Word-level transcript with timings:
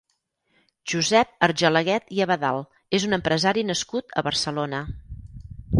Josep 0.93 1.45
Argelaguet 1.49 2.09
i 2.21 2.23
Abadal 2.27 2.65
és 3.01 3.07
un 3.11 3.17
empresari 3.19 3.69
nascut 3.73 4.21
a 4.23 4.27
Barcelona. 4.31 4.83